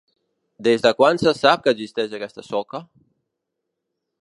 [0.67, 2.85] Des de quan se sap que existeix aquesta soca?